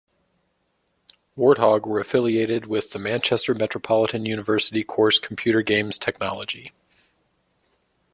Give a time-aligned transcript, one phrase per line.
[1.37, 6.71] Warthog were affiliated with the Manchester Metropolitan University course Computer Games Technology.